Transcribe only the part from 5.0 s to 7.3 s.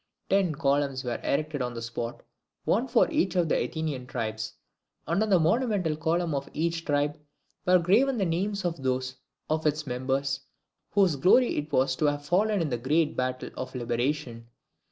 and on the monumental column of each tribe